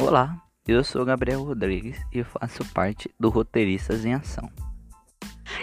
Olá, 0.00 0.40
eu 0.64 0.84
sou 0.84 1.04
Gabriel 1.04 1.42
Rodrigues 1.42 1.98
e 2.12 2.22
faço 2.22 2.64
parte 2.72 3.12
do 3.18 3.30
Roteiristas 3.30 4.04
em 4.04 4.14
Ação. 4.14 4.48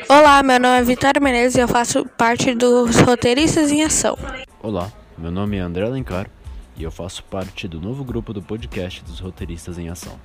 Olá, 0.09 0.43
meu 0.43 0.59
nome 0.59 0.77
é 0.77 0.83
Vitória 0.83 1.21
Menezes 1.21 1.55
e 1.55 1.61
eu 1.61 1.69
faço 1.69 2.05
parte 2.05 2.53
dos 2.53 2.97
Roteiristas 2.97 3.71
em 3.71 3.81
Ação. 3.81 4.17
Olá, 4.61 4.91
meu 5.17 5.31
nome 5.31 5.55
é 5.55 5.61
André 5.61 5.85
Alencar 5.85 6.29
e 6.75 6.83
eu 6.83 6.91
faço 6.91 7.23
parte 7.23 7.65
do 7.65 7.79
novo 7.79 8.03
grupo 8.03 8.33
do 8.33 8.41
podcast 8.41 9.01
dos 9.05 9.21
Roteiristas 9.21 9.77
em 9.77 9.87
Ação. 9.87 10.19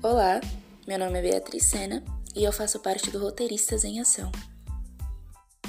Olá, 0.00 0.40
meu 0.86 1.00
nome 1.00 1.18
é 1.18 1.22
Beatriz 1.22 1.64
Sena 1.64 2.00
e 2.36 2.44
eu 2.44 2.52
faço 2.52 2.78
parte 2.78 3.10
do 3.10 3.18
Roteiristas 3.18 3.82
em 3.82 3.98
Ação. 3.98 4.30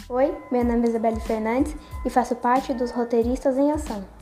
Oi, 0.07 0.32
meu 0.52 0.64
nome 0.64 0.86
é 0.86 0.89
Isabelle 0.89 1.20
Fernandes 1.21 1.75
e 2.06 2.10
faço 2.12 2.36
parte 2.36 2.71
dos 2.71 2.92
Roteiristas 2.92 3.57
em 3.57 3.71
Ação. 3.71 4.14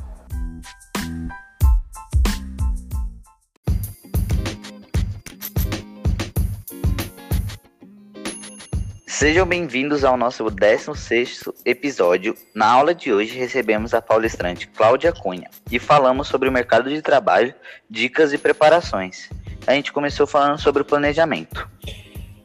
Sejam 9.23 9.47
bem-vindos 9.47 10.03
ao 10.03 10.17
nosso 10.17 10.43
16º 10.43 11.53
episódio. 11.63 12.35
Na 12.53 12.69
aula 12.69 12.93
de 12.93 13.13
hoje 13.13 13.39
recebemos 13.39 13.93
a 13.93 14.01
palestrante 14.01 14.67
Cláudia 14.67 15.13
Cunha 15.13 15.49
e 15.71 15.79
falamos 15.79 16.27
sobre 16.27 16.49
o 16.49 16.51
mercado 16.51 16.89
de 16.89 17.01
trabalho, 17.01 17.55
dicas 17.89 18.33
e 18.33 18.37
preparações. 18.37 19.29
A 19.65 19.75
gente 19.75 19.93
começou 19.93 20.27
falando 20.27 20.59
sobre 20.59 20.81
o 20.81 20.85
planejamento. 20.85 21.69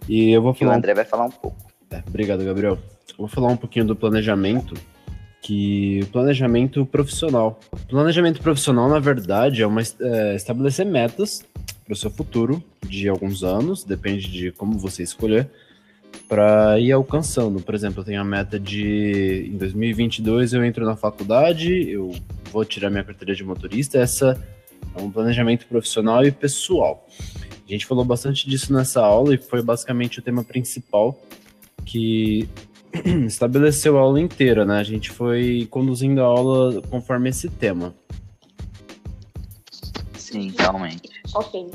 E 0.09 0.31
eu 0.31 0.41
vou 0.41 0.53
E 0.53 0.55
o 0.55 0.59
falar. 0.59 0.77
André 0.77 0.95
vai 0.95 1.05
falar 1.05 1.25
um 1.25 1.33
pouco. 1.33 1.57
É, 1.91 2.01
obrigado, 2.07 2.45
Gabriel. 2.45 2.79
Eu 3.09 3.17
vou 3.19 3.29
falar 3.29 3.49
um 3.49 3.57
pouquinho 3.57 3.85
do 3.85 3.97
planejamento, 3.97 4.75
que 5.43 6.07
planejamento 6.13 6.87
profissional. 6.87 7.59
Planejamento 7.89 8.41
profissional, 8.41 8.89
na 8.89 9.01
verdade, 9.01 9.63
é 9.63 9.67
uma 9.67 9.81
é, 9.83 10.37
estabelecer 10.37 10.87
metas 10.87 11.45
para 11.85 11.93
o 11.93 11.97
seu 11.97 12.11
futuro 12.11 12.63
de 12.87 13.09
alguns 13.09 13.43
anos, 13.43 13.83
depende 13.83 14.31
de 14.31 14.53
como 14.53 14.79
você 14.79 15.03
escolher, 15.03 15.51
para 16.29 16.79
ir 16.79 16.93
alcançando. 16.93 17.61
Por 17.61 17.75
exemplo, 17.75 18.01
eu 18.01 18.05
tenho 18.05 18.21
a 18.21 18.25
meta 18.25 18.61
de 18.61 19.51
em 19.53 19.57
2022 19.57 20.53
eu 20.53 20.65
entro 20.65 20.85
na 20.85 20.95
faculdade, 20.95 21.91
eu 21.91 22.15
vou 22.53 22.65
tirar 22.65 22.91
minha 22.91 23.03
carteira 23.03 23.35
de 23.35 23.43
motorista. 23.43 23.99
Essa 23.99 24.39
é 24.95 25.01
um 25.01 25.11
planejamento 25.11 25.67
profissional 25.67 26.25
e 26.25 26.31
pessoal. 26.31 27.07
A 27.67 27.71
gente 27.71 27.87
falou 27.87 28.05
bastante 28.05 28.49
disso 28.49 28.73
nessa 28.73 29.01
aula 29.01 29.35
e 29.35 29.39
foi 29.39 29.63
basicamente 29.63 30.19
o 30.19 30.23
tema 30.23 30.45
principal 30.45 31.19
que 31.85 32.49
estabeleceu 33.27 33.97
a 33.97 34.01
aula 34.01 34.21
inteira, 34.21 34.65
né? 34.65 34.79
A 34.79 34.83
gente 34.83 35.11
foi 35.11 35.67
conduzindo 35.71 36.21
a 36.21 36.25
aula 36.25 36.83
conforme 36.83 37.31
esse 37.31 37.49
tema. 37.49 37.95
Sim, 40.15 40.53
realmente. 40.59 41.09
Ok. 41.35 41.71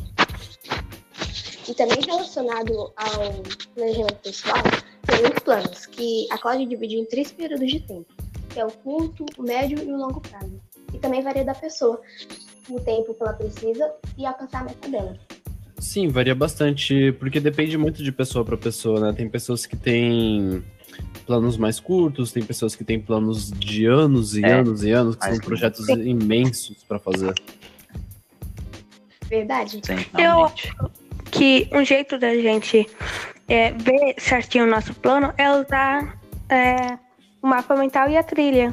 E 1.67 1.73
também 1.73 1.97
relacionado 2.05 2.91
ao 2.95 3.43
planejamento 3.73 4.15
pessoal, 4.15 4.63
tem 5.07 5.25
os 5.25 5.39
planos, 5.43 5.85
que 5.85 6.27
a 6.29 6.37
Cláudia 6.37 6.67
dividiu 6.67 6.99
em 6.99 7.05
três 7.05 7.31
períodos 7.31 7.67
de 7.67 7.79
tempo, 7.79 8.05
que 8.49 8.59
é 8.59 8.65
o 8.65 8.71
curto, 8.71 9.25
o 9.37 9.43
médio 9.43 9.79
e 9.79 9.91
o 9.91 9.97
longo 9.97 10.19
prazo. 10.21 10.59
E 10.93 10.97
também 10.99 11.21
varia 11.21 11.43
da 11.43 11.55
pessoa, 11.55 12.01
o 12.69 12.79
tempo 12.81 13.13
que 13.13 13.23
ela 13.23 13.33
precisa 13.33 13.91
e 14.17 14.25
alcançar 14.25 14.61
a 14.61 14.63
meta 14.65 14.89
dela. 14.89 15.17
Sim, 15.79 16.07
varia 16.09 16.35
bastante, 16.35 17.11
porque 17.13 17.39
depende 17.39 17.77
muito 17.77 18.03
de 18.03 18.11
pessoa 18.11 18.45
para 18.45 18.57
pessoa, 18.57 18.99
né? 18.99 19.13
Tem 19.13 19.27
pessoas 19.27 19.65
que 19.65 19.75
têm 19.75 20.63
planos 21.25 21.57
mais 21.57 21.79
curtos, 21.79 22.31
tem 22.31 22.43
pessoas 22.43 22.75
que 22.75 22.83
têm 22.83 22.99
planos 22.99 23.51
de 23.51 23.85
anos 23.85 24.35
e 24.35 24.45
É, 24.45 24.53
anos 24.53 24.83
e 24.83 24.91
anos, 24.91 25.15
que 25.15 25.25
são 25.25 25.37
projetos 25.39 25.87
imensos 25.89 26.83
para 26.87 26.99
fazer. 26.99 27.33
Verdade? 29.27 29.81
Sim, 29.83 30.05
Eu 30.13 30.19
realmente. 30.19 30.73
Que 31.33 31.67
um 31.71 31.83
jeito 31.83 32.17
da 32.19 32.33
gente 32.35 32.87
é, 33.47 33.71
ver 33.71 34.15
certinho 34.19 34.65
o 34.65 34.67
nosso 34.67 34.93
plano 34.93 35.33
é 35.35 35.51
usar 35.51 36.19
é, 36.47 36.97
o 37.41 37.47
mapa 37.47 37.75
mental 37.75 38.07
e 38.07 38.15
a 38.15 38.23
trilha. 38.23 38.71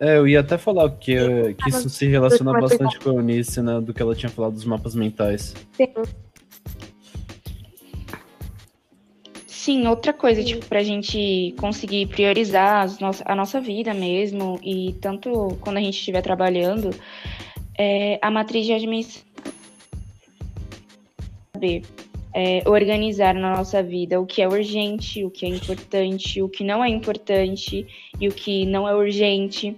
É, 0.00 0.16
eu 0.16 0.26
ia 0.26 0.40
até 0.40 0.58
falar 0.58 0.90
que, 0.90 1.14
que 1.54 1.68
isso 1.68 1.88
se 1.88 2.06
relaciona 2.06 2.52
bastante 2.58 2.98
com 2.98 3.10
a 3.10 3.14
Eunice, 3.14 3.62
né? 3.62 3.80
Do 3.80 3.94
que 3.94 4.02
ela 4.02 4.16
tinha 4.16 4.30
falado 4.30 4.54
dos 4.54 4.64
mapas 4.64 4.94
mentais. 4.96 5.54
Sim. 5.72 5.88
Sim, 9.46 9.86
outra 9.86 10.12
coisa, 10.12 10.42
tipo, 10.42 10.64
pra 10.66 10.82
gente 10.82 11.54
conseguir 11.60 12.06
priorizar 12.06 12.88
a 13.26 13.34
nossa 13.36 13.60
vida 13.60 13.92
mesmo, 13.94 14.58
e 14.64 14.94
tanto 15.02 15.56
quando 15.60 15.76
a 15.76 15.80
gente 15.80 15.98
estiver 15.98 16.22
trabalhando, 16.22 16.90
é 17.78 18.18
a 18.22 18.30
matriz 18.30 18.66
de 18.66 18.72
administração. 18.72 19.29
Saber 21.60 21.82
é, 22.34 22.62
organizar 22.66 23.34
na 23.34 23.54
nossa 23.56 23.82
vida 23.82 24.18
o 24.18 24.24
que 24.24 24.40
é 24.40 24.48
urgente, 24.48 25.22
o 25.24 25.30
que 25.30 25.44
é 25.44 25.48
importante, 25.50 26.40
o 26.40 26.48
que 26.48 26.64
não 26.64 26.82
é 26.82 26.88
importante 26.88 27.86
e 28.18 28.28
o 28.28 28.32
que 28.32 28.64
não 28.64 28.88
é 28.88 28.94
urgente. 28.94 29.76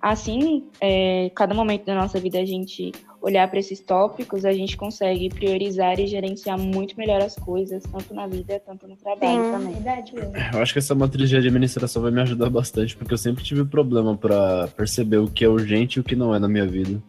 Assim, 0.00 0.64
é, 0.80 1.28
cada 1.34 1.54
momento 1.54 1.86
da 1.86 1.94
nossa 1.96 2.20
vida 2.20 2.38
a 2.38 2.44
gente 2.44 2.92
olhar 3.20 3.48
para 3.48 3.58
esses 3.58 3.80
tópicos, 3.80 4.44
a 4.44 4.52
gente 4.52 4.76
consegue 4.76 5.28
priorizar 5.28 5.98
e 5.98 6.06
gerenciar 6.06 6.56
muito 6.56 6.96
melhor 6.96 7.20
as 7.20 7.34
coisas, 7.34 7.82
tanto 7.82 8.14
na 8.14 8.28
vida 8.28 8.62
quanto 8.64 8.86
no 8.86 8.94
trabalho 8.94 9.44
Sim. 9.44 9.50
também. 9.50 9.74
Verdade 9.74 10.14
mesmo. 10.14 10.36
Eu 10.52 10.62
acho 10.62 10.72
que 10.72 10.78
essa 10.78 10.94
matriz 10.94 11.28
de 11.28 11.36
administração 11.36 12.00
vai 12.00 12.12
me 12.12 12.20
ajudar 12.20 12.48
bastante, 12.48 12.96
porque 12.96 13.12
eu 13.12 13.18
sempre 13.18 13.42
tive 13.42 13.64
problema 13.64 14.16
para 14.16 14.68
perceber 14.68 15.16
o 15.16 15.28
que 15.28 15.44
é 15.44 15.48
urgente 15.48 15.98
e 15.98 16.00
o 16.00 16.04
que 16.04 16.14
não 16.14 16.32
é 16.32 16.38
na 16.38 16.48
minha 16.48 16.66
vida. 16.66 17.02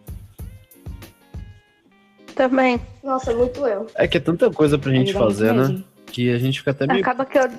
Também. 2.40 2.80
Nossa, 3.04 3.36
muito 3.36 3.68
eu. 3.68 3.86
É 3.96 4.08
que 4.08 4.16
é 4.16 4.20
tanta 4.22 4.50
coisa 4.50 4.80
pra 4.80 4.94
gente 4.94 5.12
fazer, 5.12 5.52
né? 5.52 5.68
mesmo. 5.68 5.84
Que 6.06 6.32
a 6.32 6.40
gente 6.40 6.60
fica 6.60 6.72
até 6.72 6.88
meio. 6.88 7.02
Acaba 7.02 7.26
que 7.26 7.38
eu. 7.38 7.44
É, 7.44 7.52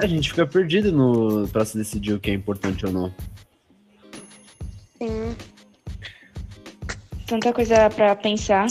a 0.00 0.06
gente 0.06 0.28
fica 0.28 0.46
perdido 0.46 0.92
no... 0.92 1.48
pra 1.48 1.64
se 1.64 1.78
decidir 1.78 2.12
o 2.12 2.20
que 2.20 2.30
é 2.30 2.34
importante 2.34 2.84
ou 2.84 2.92
não. 2.92 3.14
Sim. 4.98 5.34
Tanta 7.26 7.54
coisa 7.54 7.88
pra 7.88 8.14
pensar. 8.14 8.66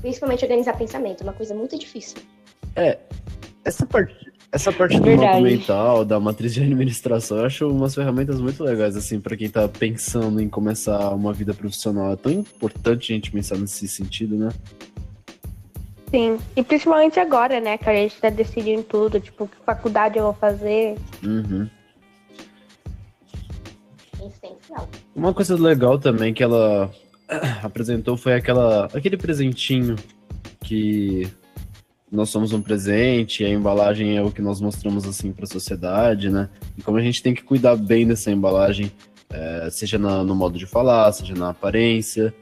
Principalmente 0.00 0.44
organizar 0.44 0.76
pensamento, 0.76 1.20
uma 1.20 1.34
coisa 1.34 1.54
muito 1.54 1.78
difícil. 1.78 2.18
Essa 3.64 3.86
parte, 3.86 4.27
essa 4.50 4.72
parte 4.72 4.98
do 4.98 5.06
mental, 5.42 6.04
da 6.04 6.18
matriz 6.18 6.54
de 6.54 6.62
administração, 6.62 7.38
eu 7.38 7.44
acho 7.44 7.68
umas 7.68 7.94
ferramentas 7.94 8.40
muito 8.40 8.64
legais, 8.64 8.96
assim, 8.96 9.20
pra 9.20 9.36
quem 9.36 9.48
tá 9.48 9.68
pensando 9.68 10.40
em 10.40 10.48
começar 10.48 11.10
uma 11.10 11.32
vida 11.32 11.52
profissional. 11.52 12.12
É 12.12 12.16
tão 12.16 12.32
importante 12.32 13.12
a 13.12 13.14
gente 13.14 13.30
pensar 13.30 13.58
nesse 13.58 13.86
sentido, 13.86 14.36
né? 14.36 14.48
Sim. 16.10 16.38
E 16.56 16.62
principalmente 16.62 17.20
agora, 17.20 17.60
né? 17.60 17.76
Que 17.76 17.90
a 17.90 17.94
gente 17.94 18.18
tá 18.18 18.30
decidindo 18.30 18.82
tudo, 18.82 19.20
tipo, 19.20 19.46
que 19.46 19.56
faculdade 19.66 20.16
eu 20.16 20.24
vou 20.24 20.34
fazer. 20.34 20.96
Uhum. 21.22 21.68
Essencial. 24.14 24.88
Uma 25.14 25.34
coisa 25.34 25.56
legal 25.56 25.98
também 25.98 26.32
que 26.32 26.42
ela 26.42 26.90
apresentou 27.62 28.16
foi 28.16 28.32
aquela, 28.32 28.86
aquele 28.86 29.18
presentinho 29.18 29.96
que 30.64 31.28
nós 32.10 32.30
somos 32.30 32.52
um 32.52 32.62
presente, 32.62 33.44
a 33.44 33.48
embalagem 33.48 34.16
é 34.16 34.22
o 34.22 34.30
que 34.30 34.40
nós 34.40 34.60
mostramos 34.60 35.06
assim 35.06 35.32
para 35.32 35.44
a 35.44 35.48
sociedade, 35.48 36.30
né? 36.30 36.48
E 36.76 36.82
como 36.82 36.96
a 36.96 37.02
gente 37.02 37.22
tem 37.22 37.34
que 37.34 37.42
cuidar 37.42 37.76
bem 37.76 38.06
dessa 38.06 38.30
embalagem, 38.30 38.90
é, 39.30 39.68
seja 39.70 39.98
na- 39.98 40.24
no 40.24 40.34
modo 40.34 40.58
de 40.58 40.66
falar, 40.66 41.12
seja 41.12 41.34
na 41.34 41.50
aparência, 41.50 42.34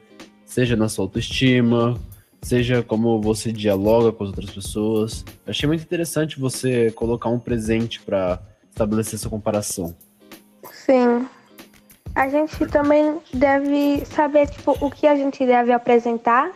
seja 0.45 0.77
na 0.77 0.89
sua 0.89 1.05
autoestima, 1.05 1.99
seja 2.41 2.83
como 2.83 3.21
você 3.21 3.51
dialoga 3.51 4.13
com 4.13 4.23
as 4.23 4.31
outras 4.31 4.51
pessoas. 4.51 5.25
Eu 5.45 5.51
achei 5.51 5.67
muito 5.67 5.83
interessante 5.83 6.39
você 6.39 6.93
colocar 6.93 7.29
um 7.29 7.39
presente 7.41 8.01
para 8.01 8.41
estabelecer 8.71 9.15
essa 9.15 9.29
comparação. 9.29 9.97
Sim. 10.71 11.27
A 12.15 12.29
gente 12.29 12.65
também 12.67 13.19
deve 13.35 14.05
saber, 14.07 14.49
tipo, 14.49 14.77
o 14.81 14.91
que 14.91 15.07
a 15.07 15.17
gente 15.17 15.45
deve 15.45 15.73
apresentar 15.73 16.51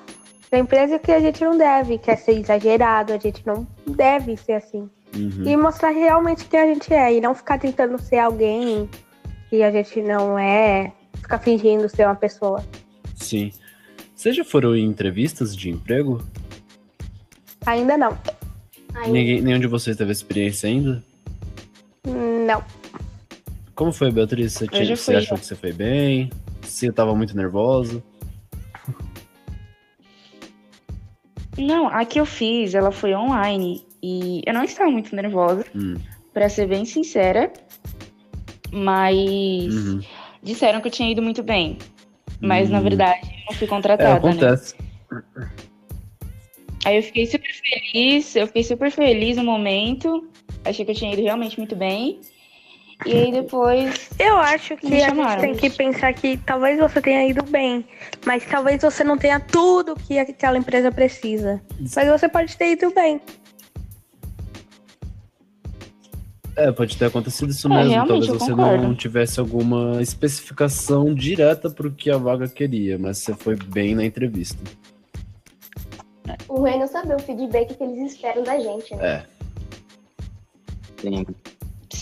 pra 0.51 0.59
empresa 0.59 0.99
que 0.99 1.13
a 1.13 1.21
gente 1.21 1.43
não 1.45 1.57
deve, 1.57 1.97
que 1.99 2.11
é 2.11 2.17
ser 2.17 2.33
exagerado, 2.33 3.13
a 3.13 3.19
gente 3.19 3.47
não 3.47 3.67
deve 3.87 4.37
ser 4.37 4.55
assim. 4.55 4.91
Uhum. 5.15 5.45
E 5.47 5.57
mostrar 5.57 5.91
realmente 5.91 6.45
quem 6.47 6.61
a 6.61 6.67
gente 6.67 6.93
é, 6.93 7.15
e 7.15 7.21
não 7.21 7.35
ficar 7.35 7.59
tentando 7.59 8.01
ser 8.01 8.19
alguém 8.19 8.89
que 9.49 9.63
a 9.63 9.71
gente 9.71 10.03
não 10.03 10.39
é, 10.39 10.93
ficar 11.15 11.39
fingindo 11.39 11.89
ser 11.89 12.05
uma 12.07 12.15
pessoa. 12.17 12.65
Sim. 13.15 13.53
Vocês 14.15 14.37
já 14.37 14.45
foram 14.45 14.77
em 14.77 14.85
entrevistas 14.85 15.57
de 15.57 15.71
emprego? 15.71 16.23
Ainda 17.67 17.97
não. 17.97 18.17
Ai, 18.95 19.11
Ninguém, 19.11 19.41
nenhum 19.41 19.59
de 19.61 19.67
vocês 19.67 19.97
teve 19.97 20.11
experiência 20.13 20.69
ainda? 20.69 21.03
Não. 22.07 22.63
Como 23.75 23.93
foi, 23.93 24.11
Beatriz? 24.11 24.53
Você, 24.53 24.67
tinha- 24.67 24.97
você 24.97 25.15
achou 25.15 25.39
que 25.39 25.47
você 25.47 25.55
foi 25.55 25.73
bem? 25.73 26.31
Você 26.63 26.91
tava 26.93 27.15
muito 27.15 27.37
nervosa? 27.37 28.03
Não, 31.61 31.89
a 31.89 32.05
que 32.05 32.19
eu 32.19 32.25
fiz, 32.27 32.75
ela 32.75 32.91
foi 32.91 33.15
online. 33.15 33.85
E 34.03 34.41
eu 34.47 34.55
não 34.55 34.65
estava 34.65 34.91
muito 34.91 35.15
nervosa, 35.15 35.65
Hum. 35.75 35.95
pra 36.33 36.49
ser 36.49 36.67
bem 36.67 36.85
sincera. 36.85 37.53
Mas 38.73 39.75
Uhum. 39.75 40.01
disseram 40.43 40.81
que 40.81 40.89
eu 40.89 40.93
tinha 40.93 41.11
ido 41.11 41.21
muito 41.23 41.43
bem. 41.43 41.77
Mas, 42.41 42.71
na 42.71 42.79
Hum. 42.79 42.83
verdade, 42.85 43.21
não 43.47 43.55
fui 43.55 43.67
É, 43.67 43.71
contratada, 43.71 44.13
né? 44.13 44.31
acontece. 44.31 44.75
Aí 46.85 46.97
eu 46.97 47.03
fiquei 47.03 47.27
super 47.27 47.51
feliz, 47.53 48.35
eu 48.37 48.47
fiquei 48.47 48.65
super 48.65 48.91
feliz 48.91 49.37
no 49.37 49.45
momento. 49.45 50.27
Achei 50.65 50.85
que 50.85 50.93
eu 50.93 50.95
tinha 50.95 51.13
ido 51.13 51.23
realmente 51.23 51.59
muito 51.59 51.77
bem. 51.77 52.21
E 53.07 53.13
aí 53.13 53.33
depois. 53.33 54.11
Eu 54.19 54.37
acho 54.37 54.77
que 54.77 55.03
a 55.03 55.15
gente 55.15 55.41
tem 55.41 55.55
que 55.55 55.71
pensar 55.71 56.13
que 56.13 56.37
talvez 56.39 56.79
você 56.79 57.01
tenha 57.01 57.27
ido 57.27 57.43
bem, 57.45 57.85
mas 58.27 58.45
talvez 58.47 58.83
você 58.83 59.03
não 59.03 59.17
tenha 59.17 59.41
tudo 59.41 59.95
que 59.97 60.19
aquela 60.19 60.59
empresa 60.59 60.93
precisa. 60.93 61.61
Mas 61.97 62.09
você 62.09 62.29
pode 62.29 62.57
ter 62.57 62.73
ido 62.73 62.93
bem. 62.95 63.21
É, 66.57 66.71
pode 66.73 66.97
ter 66.99 67.07
acontecido 67.07 67.51
isso 67.51 67.73
É, 67.73 67.85
mesmo. 67.85 68.07
Talvez 68.07 68.29
eu 68.29 68.39
você 68.39 68.51
concordo. 68.51 68.83
não 68.83 68.95
tivesse 68.95 69.41
alguma 69.41 70.03
especificação 70.03 71.15
direta 71.15 71.71
pro 71.71 71.91
que 71.91 72.11
a 72.11 72.19
vaga 72.19 72.49
queria, 72.49 72.99
mas 72.99 73.19
você 73.19 73.35
foi 73.35 73.57
bem 73.57 73.95
na 73.95 74.05
entrevista. 74.05 74.63
O 76.49 76.67
é 76.67 76.77
não 76.77 76.87
saber 76.87 77.17
o 77.17 77.19
feedback 77.19 77.75
que 77.75 77.83
eles 77.83 78.13
esperam 78.13 78.43
da 78.43 78.59
gente, 78.61 78.95
né? 78.95 79.09
É. 79.09 79.27
Sim. 81.01 81.27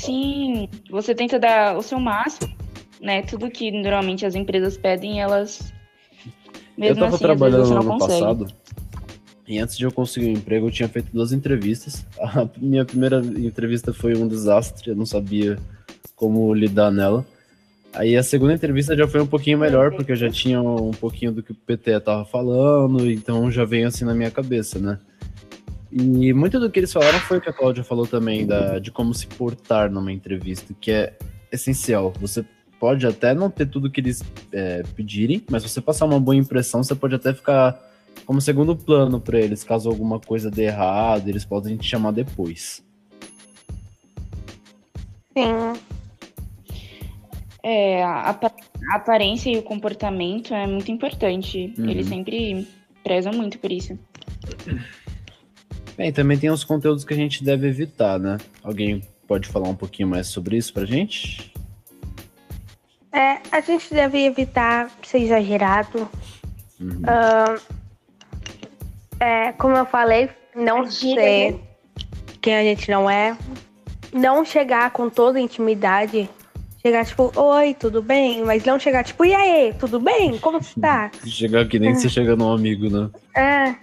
Sim, 0.05 0.69
você 0.91 1.15
tenta 1.15 1.39
dar 1.39 1.77
o 1.77 1.83
seu 1.83 1.99
máximo, 1.99 2.53
né? 3.01 3.23
Tudo 3.23 3.51
que 3.51 3.71
normalmente 3.71 4.25
as 4.25 4.35
empresas 4.35 4.77
pedem, 4.77 5.21
elas. 5.21 5.73
Mesmo 6.77 6.97
eu 6.97 7.05
tava 7.05 7.17
assim, 7.17 7.25
trabalhando 7.25 7.65
no 7.65 7.75
não 7.75 7.81
ano 7.81 7.99
consegue. 7.99 8.21
passado 8.21 8.59
e 9.49 9.59
antes 9.59 9.79
de 9.79 9.85
eu 9.85 9.91
conseguir 9.91 10.27
um 10.27 10.33
emprego, 10.33 10.67
eu 10.67 10.71
tinha 10.71 10.89
feito 10.89 11.09
duas 11.11 11.33
entrevistas. 11.33 12.05
A 12.21 12.47
minha 12.59 12.85
primeira 12.85 13.19
entrevista 13.19 13.95
foi 13.95 14.15
um 14.15 14.29
desastre, 14.29 14.91
eu 14.91 14.97
não 14.97 15.07
sabia 15.07 15.59
como 16.15 16.53
lidar 16.53 16.91
nela. 16.91 17.25
Aí 17.95 18.15
a 18.15 18.23
segunda 18.23 18.53
entrevista 18.53 18.95
já 18.95 19.09
foi 19.09 19.23
um 19.23 19.27
pouquinho 19.27 19.59
melhor, 19.59 19.93
porque 19.95 20.13
eu 20.13 20.17
já 20.17 20.29
tinha 20.29 20.61
um 20.61 20.91
pouquinho 20.91 21.33
do 21.33 21.43
que 21.43 21.53
o 21.53 21.55
PT 21.55 21.99
tava 22.01 22.27
falando, 22.27 23.11
então 23.11 23.51
já 23.51 23.65
veio 23.65 23.89
assim 23.89 24.05
na 24.05 24.15
minha 24.15 24.31
cabeça, 24.31 24.79
né? 24.79 24.99
E 25.91 26.33
muito 26.33 26.61
do 26.61 26.71
que 26.71 26.81
eles 26.81 26.93
falaram 26.93 27.19
foi 27.21 27.39
o 27.39 27.41
que 27.41 27.49
a 27.49 27.53
Cláudia 27.53 27.83
falou 27.83 28.07
também, 28.07 28.47
da, 28.47 28.79
de 28.79 28.91
como 28.91 29.15
se 29.15 29.27
portar 29.27 29.91
numa 29.91 30.13
entrevista, 30.13 30.75
que 30.79 30.91
é 30.91 31.17
essencial. 31.51 32.13
Você 32.21 32.45
pode 32.79 33.07
até 33.07 33.35
não 33.35 33.51
ter 33.51 33.67
tudo 33.67 33.91
que 33.91 34.01
eles 34.01 34.23
é, 34.53 34.83
pedirem, 34.95 35.43
mas 35.51 35.63
se 35.63 35.69
você 35.69 35.81
passar 35.81 36.05
uma 36.05 36.21
boa 36.21 36.37
impressão, 36.37 36.83
você 36.83 36.95
pode 36.95 37.15
até 37.15 37.33
ficar 37.33 37.79
como 38.27 38.41
segundo 38.41 38.77
plano 38.77 39.21
para 39.21 39.41
eles, 39.41 39.65
caso 39.65 39.89
alguma 39.89 40.21
coisa 40.21 40.51
dê 40.51 40.65
errado, 40.65 41.29
eles 41.29 41.45
podem 41.45 41.77
te 41.77 41.87
chamar 41.87 42.13
depois. 42.13 42.85
Sim. 45.37 45.81
É, 47.63 48.03
a, 48.03 48.31
a 48.31 48.97
aparência 48.97 49.51
e 49.51 49.59
o 49.59 49.63
comportamento 49.63 50.55
é 50.55 50.67
muito 50.67 50.91
importante. 50.91 51.73
Uhum. 51.79 51.89
Eles 51.89 52.07
sempre 52.07 52.67
prezam 53.03 53.33
muito 53.33 53.59
por 53.59 53.73
isso. 53.73 53.99
Bem, 55.99 56.13
também 56.13 56.39
tem 56.39 56.49
os 56.49 56.63
conteúdos 56.63 57.05
que 57.05 57.13
a 57.13 57.17
gente 57.17 57.43
deve 57.43 57.67
evitar, 57.67 58.21
né? 58.21 58.39
Alguém 58.63 59.03
pode 59.27 59.49
falar 59.49 59.69
um 59.69 59.75
pouquinho 59.75 60.07
mais 60.07 60.29
sobre 60.29 60.57
isso 60.57 60.73
pra 60.73 60.85
gente? 60.85 61.53
É, 63.13 63.41
a 63.51 63.61
gente 63.61 63.93
deve 63.93 64.25
evitar 64.25 64.93
ser 65.03 65.19
exagerado. 65.19 66.09
Uhum. 66.81 67.03
É, 69.19 69.51
como 69.55 69.77
eu 69.77 69.85
falei, 69.85 70.31
não 70.55 70.89
ser 70.89 71.55
né? 71.55 71.59
quem 72.41 72.55
a 72.55 72.63
gente 72.63 72.89
não 72.89 73.11
é. 73.11 73.37
Não 74.13 74.45
chegar 74.45 74.93
com 74.93 75.11
toda 75.11 75.41
intimidade. 75.41 76.31
Chegar 76.81 77.05
tipo, 77.05 77.33
oi, 77.35 77.75
tudo 77.75 78.01
bem? 78.01 78.45
Mas 78.45 78.65
não 78.65 78.79
chegar 78.79 79.03
tipo, 79.03 79.25
e 79.25 79.35
aí, 79.35 79.75
tudo 79.75 79.99
bem? 79.99 80.39
Como 80.39 80.63
você 80.63 80.81
tá? 80.81 81.11
Chegar 81.27 81.67
que 81.67 81.81
nem 81.81 81.93
você 81.93 82.09
chega 82.09 82.37
num 82.37 82.53
amigo, 82.53 82.89
né? 82.89 83.11
É, 83.35 83.75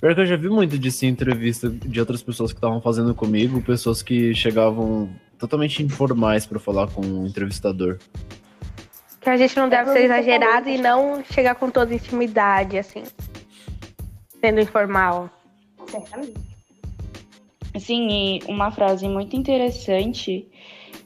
Pior 0.00 0.14
que 0.14 0.20
eu 0.22 0.26
já 0.26 0.36
vi 0.36 0.48
muito 0.48 0.78
disso 0.78 1.04
em 1.04 1.08
entrevista 1.08 1.68
de 1.68 2.00
outras 2.00 2.22
pessoas 2.22 2.52
que 2.52 2.56
estavam 2.56 2.80
fazendo 2.80 3.14
comigo, 3.14 3.60
pessoas 3.60 4.02
que 4.02 4.34
chegavam 4.34 5.10
totalmente 5.38 5.82
informais 5.82 6.46
pra 6.46 6.58
falar 6.58 6.88
com 6.88 7.02
o 7.02 7.26
entrevistador. 7.26 7.98
que 9.20 9.28
a 9.28 9.36
gente 9.36 9.54
não 9.56 9.68
deve 9.68 9.84
como 9.84 9.96
ser 9.96 10.04
exagerado 10.04 10.70
e 10.70 10.78
não 10.78 11.22
chegar 11.24 11.54
com 11.54 11.70
toda 11.70 11.94
intimidade, 11.94 12.78
assim. 12.78 13.02
Sendo 14.40 14.60
informal. 14.60 15.28
Certamente. 15.86 16.50
Assim, 17.74 18.08
e 18.08 18.40
uma 18.48 18.70
frase 18.70 19.06
muito 19.06 19.36
interessante 19.36 20.48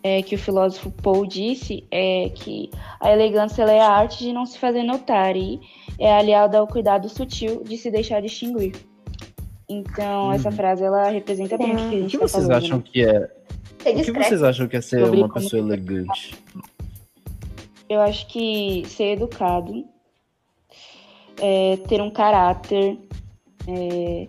é, 0.05 0.23
que 0.23 0.37
o 0.37 0.39
filósofo 0.39 0.93
Paul 0.93 1.27
disse 1.27 1.85
é 1.91 2.31
que 2.33 2.71
a 3.01 3.11
elegância 3.11 3.63
ela 3.63 3.73
é 3.73 3.81
a 3.81 3.91
arte 3.91 4.19
de 4.19 4.33
não 4.33 4.47
se 4.47 4.57
fazer 4.57 4.85
notar 4.85 5.37
e 5.37 5.61
é 5.99 6.13
aliada 6.13 6.59
ao 6.59 6.67
cuidado 6.67 7.09
sutil 7.09 7.63
de 7.65 7.77
se 7.77 7.91
deixar 7.91 8.21
distinguir. 8.21 8.75
Então, 9.69 10.33
essa 10.33 10.51
frase 10.51 10.85
ela 10.85 11.09
representa 11.09 11.57
bem 11.57 11.73
o 11.73 11.77
que 11.77 11.83
a 11.83 11.87
O 11.87 11.91
gente 11.91 12.11
que 12.11 12.19
tá 12.19 12.29
vocês 12.29 12.45
falando, 12.47 12.65
acham 12.65 12.77
né? 12.79 12.85
que 12.87 13.05
é? 13.05 13.31
O 13.91 14.03
que 14.03 14.13
vocês 14.13 14.43
acham 14.43 14.69
que 14.69 14.77
é 14.77 14.81
ser 14.81 15.01
Sobre 15.05 15.19
uma 15.21 15.33
pessoa 15.33 15.61
elegante? 15.63 16.35
Eu 17.89 18.01
acho 18.01 18.27
que 18.29 18.83
ser 18.87 19.13
educado, 19.13 19.85
é, 21.41 21.77
ter 21.89 22.01
um 22.01 22.11
caráter, 22.11 22.99
é, 23.69 24.29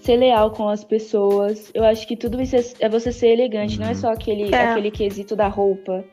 ser 0.00 0.16
leal 0.16 0.50
com 0.50 0.68
as 0.68 0.82
pessoas. 0.84 1.70
Eu 1.74 1.84
acho 1.84 2.06
que 2.06 2.16
tudo 2.16 2.40
isso 2.40 2.56
é, 2.56 2.64
é 2.80 2.88
você 2.88 3.12
ser 3.12 3.28
elegante, 3.28 3.78
não 3.78 3.86
é 3.86 3.90
Uhum. 3.90 3.94
só 3.96 4.12
aquele, 4.12 4.52
É. 4.54 4.70
aquele 4.70 4.90
quesito 4.90 5.36
da 5.36 5.48
roupa, 5.48 6.04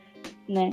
né? 0.48 0.70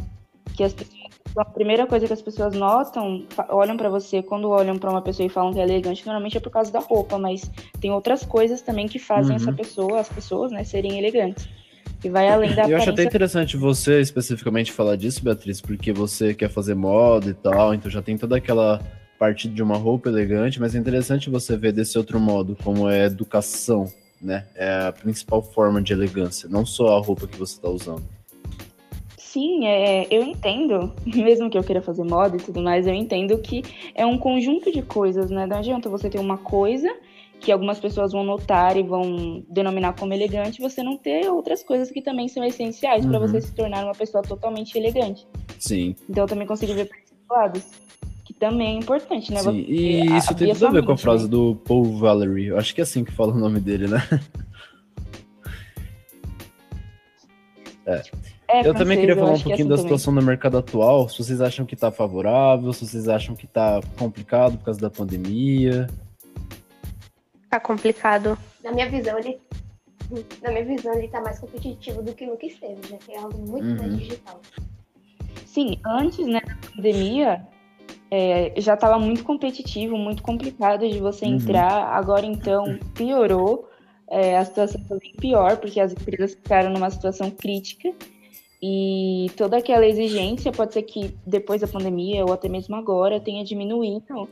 Que 0.56 0.64
as 0.64 0.74
pessoas, 0.74 0.97
a 1.38 1.46
primeira 1.46 1.86
coisa 1.86 2.08
que 2.08 2.14
as 2.14 2.22
pessoas 2.22 2.54
notam, 2.54 3.24
olham 3.50 3.78
pra 3.78 3.90
você, 3.90 4.22
quando 4.24 4.50
olham 4.50 4.78
pra 4.78 4.90
uma 4.90 5.02
pessoa 5.02 5.26
e 5.26 5.30
falam 5.30 5.54
que 5.54 5.60
é 5.60 5.64
elegante, 5.64 6.06
normalmente 6.06 6.38
é 6.38 6.40
por 6.40 6.50
causa 6.50 6.72
da 6.72 6.80
roupa, 6.80 7.18
mas 7.18 7.50
tem 7.80 7.92
outras 7.92 8.26
coisas 8.26 8.62
também 8.62 8.88
que 8.88 9.00
fazem 9.00 9.36
Uhum. 9.36 9.42
essa 9.42 9.52
pessoa, 9.54 10.00
as 10.00 10.10
pessoas, 10.10 10.52
né, 10.52 10.64
serem 10.64 10.98
elegantes. 10.98 11.48
E 12.04 12.10
vai 12.10 12.28
além 12.30 12.54
da 12.54 12.64
Eu 12.64 12.78
acho 12.78 12.90
até 12.90 12.92
aparência 12.92 13.08
interessante 13.08 13.58
você 13.58 14.00
especificamente 14.00 14.72
falar 14.72 14.96
disso, 14.96 15.24
Beatriz, 15.24 15.62
porque 15.62 15.92
você 15.92 16.34
quer 16.34 16.50
fazer 16.50 16.76
moda 16.76 17.30
e 17.30 17.34
tal, 17.34 17.74
então 17.74 17.90
já 17.90 18.02
tem 18.02 18.18
toda 18.18 18.38
aquela 18.38 18.80
parte 19.18 19.48
de 19.48 19.64
uma 19.64 19.78
roupa 19.78 20.10
elegante, 20.10 20.60
mas 20.60 20.76
é 20.76 20.78
interessante 20.78 21.30
você 21.30 21.58
ver 21.58 21.72
desse 21.72 21.98
outro 21.98 22.20
modo, 22.20 22.56
como 22.64 22.88
é 22.88 23.06
educação, 23.06 23.92
né? 24.22 24.46
É 24.56 24.88
a 24.88 24.92
principal 24.92 25.42
forma 25.42 25.82
de 25.82 25.92
elegância, 25.92 26.48
não 26.48 26.66
só 26.66 26.96
a 26.98 27.02
roupa 27.02 27.28
que 27.28 27.38
você 27.38 27.60
tá 27.60 27.68
usando. 27.68 28.04
Sim, 29.38 29.68
é, 29.68 30.08
eu 30.10 30.24
entendo, 30.24 30.92
mesmo 31.06 31.48
que 31.48 31.56
eu 31.56 31.64
queira 31.64 31.80
fazer 31.80 32.04
moda 32.04 32.36
e 32.38 32.40
tudo 32.40 32.60
mais, 32.60 32.88
eu 32.88 32.94
entendo 32.96 33.38
que 33.38 33.62
é 33.94 34.04
um 34.04 34.18
conjunto 34.18 34.72
de 34.72 34.82
coisas, 34.82 35.30
né? 35.30 35.46
Não 35.46 35.58
adianta 35.58 35.88
você 35.90 36.10
ter 36.10 36.18
uma 36.18 36.40
coisa 36.40 36.92
que 37.40 37.52
algumas 37.52 37.80
pessoas 37.80 38.14
vão 38.14 38.24
notar 38.24 38.76
e 38.76 38.82
vão 38.82 39.44
denominar 39.48 39.94
como 39.94 40.12
elegante, 40.12 40.60
você 40.60 40.82
não 40.82 40.98
ter 40.98 41.30
outras 41.30 41.62
coisas 41.62 41.92
que 41.92 42.02
também 42.02 42.28
são 42.28 42.44
essenciais 42.44 43.06
para 43.06 43.20
Uhum. 43.20 43.28
você 43.28 43.40
se 43.40 43.54
tornar 43.54 43.84
uma 43.84 43.94
pessoa 43.94 44.24
totalmente 44.24 44.76
elegante. 44.76 45.28
Sim, 45.60 45.96
Então 46.10 46.24
eu 46.24 46.28
também 46.28 46.48
consigo 46.48 46.74
ver 46.74 46.86
por 46.86 46.98
esses 46.98 47.14
lados, 47.30 47.64
que 48.26 48.34
também 48.34 48.78
é 48.78 48.80
importante, 48.80 49.32
né? 49.32 49.40
sim. 49.40 49.52
Você 49.52 49.72
E 49.72 50.18
isso 50.18 50.34
tem 50.34 50.52
tudo 50.52 50.66
a 50.66 50.72
ver 50.72 50.84
com 50.84 50.94
a 50.94 50.98
frase 50.98 51.26
né? 51.26 51.30
do 51.30 51.56
Paul 51.64 51.84
Valery. 52.00 52.48
Eu 52.48 52.58
acho 52.58 52.74
que 52.74 52.82
é 52.82 52.84
assim 52.84 53.04
que 53.04 53.12
fala 53.12 53.34
o 53.34 53.38
nome 53.38 53.60
dele, 53.60 53.88
né? 53.88 54.00
É 57.86 58.02
Eu 58.50 58.74
também 58.74 58.98
francês, 58.98 59.00
queria 59.00 59.14
eu 59.14 59.18
falar 59.20 59.32
um 59.32 59.36
é 59.36 59.44
pouquinho 59.44 59.68
da 59.68 59.76
assim 59.76 59.84
também. 59.84 59.98
situação 59.98 60.16
do 60.16 60.22
mercado 60.22 60.58
atual. 60.58 61.10
Se 61.10 61.18
vocês 61.24 61.42
acham 61.42 61.66
que 61.66 61.76
tá 61.76 61.92
favorável, 61.92 62.72
se 62.72 62.86
vocês 62.88 63.10
acham 63.10 63.36
que 63.36 63.46
tá 63.46 63.82
complicado 64.00 64.58
por 64.58 64.66
causa 64.66 64.80
da 64.80 64.90
pandemia. 64.90 65.88
Tá 67.50 67.60
complicado. 67.60 68.38
Na 68.64 68.72
minha 68.72 68.90
visão, 68.90 69.18
ele. 69.20 69.40
Na 70.42 70.52
minha 70.52 70.64
visão, 70.64 70.94
ele 70.94 71.10
tá 71.10 71.20
mais 71.22 71.40
competitivo 71.40 72.02
do 72.02 72.14
que 72.14 72.26
nunca 72.26 72.46
esteve, 72.46 72.78
já 72.90 72.98
que 72.98 73.12
é 73.12 73.18
algo 73.20 73.38
muito 73.38 73.66
Uhum. 73.68 73.76
mais 73.78 73.98
digital. 73.98 74.40
Sim, 75.46 75.78
antes 75.86 76.26
né, 76.26 76.40
da 76.40 76.56
pandemia, 76.76 77.46
é, 78.10 78.54
já 78.58 78.76
estava 78.76 78.98
muito 79.00 79.24
competitivo, 79.26 79.98
muito 79.98 80.24
complicado 80.24 80.88
de 80.88 81.00
você 81.00 81.26
Uhum. 81.26 81.36
entrar. 81.36 81.88
Agora, 81.94 82.26
então, 82.26 82.80
piorou. 82.94 83.68
É, 84.10 84.38
a 84.38 84.46
situação 84.46 84.82
foi 84.88 85.00
bem 85.00 85.14
pior, 85.20 85.58
porque 85.58 85.82
as 85.82 85.92
empresas 85.92 86.34
ficaram 86.36 86.70
numa 86.72 86.90
situação 86.90 87.30
crítica. 87.30 87.92
E 88.62 89.28
toda 89.38 89.58
aquela 89.58 89.86
exigência 89.86 90.52
pode 90.52 90.74
ser 90.74 90.82
que 90.82 91.14
depois 91.26 91.62
da 91.62 91.68
pandemia, 91.68 92.26
ou 92.26 92.34
até 92.34 92.50
mesmo 92.50 92.76
agora, 92.76 93.20
tenha 93.20 93.44
diminuído, 93.44 94.28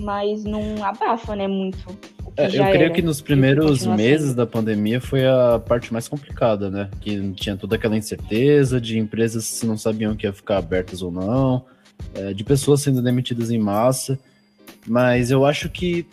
mas 0.00 0.44
não 0.44 0.84
abafa, 0.84 1.34
né, 1.34 1.48
muito. 1.48 1.78
É, 2.36 2.46
eu 2.46 2.50
creio 2.50 2.74
era. 2.74 2.90
que 2.90 3.02
nos 3.02 3.20
primeiros 3.20 3.86
meses 3.86 4.28
sendo. 4.28 4.36
da 4.36 4.46
pandemia 4.46 5.00
foi 5.00 5.24
a 5.24 5.58
parte 5.58 5.92
mais 5.92 6.08
complicada, 6.08 6.68
né? 6.68 6.90
Que 7.00 7.32
tinha 7.32 7.56
toda 7.56 7.76
aquela 7.76 7.96
incerteza 7.96 8.80
de 8.80 8.98
empresas 8.98 9.60
que 9.60 9.66
não 9.66 9.76
sabiam 9.76 10.16
que 10.16 10.26
ia 10.26 10.32
ficar 10.32 10.58
abertas 10.58 11.00
ou 11.00 11.12
não, 11.12 11.64
é, 12.12 12.32
de 12.32 12.42
pessoas 12.42 12.80
sendo 12.80 13.00
demitidas 13.00 13.50
em 13.50 13.58
massa. 13.58 14.18
Mas 14.86 15.30
eu 15.30 15.44
acho 15.44 15.68
que 15.68 16.06